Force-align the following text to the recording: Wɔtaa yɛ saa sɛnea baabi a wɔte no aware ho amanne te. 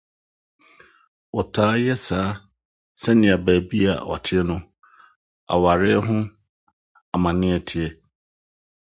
Wɔtaa 1.35 1.73
yɛ 1.85 1.93
saa 2.07 2.29
sɛnea 3.01 3.35
baabi 3.45 3.77
a 3.93 3.93
wɔte 4.09 4.37
no 4.47 4.55
aware 5.53 5.93
ho 6.05 6.17
amanne 7.15 7.51
te. 7.69 7.83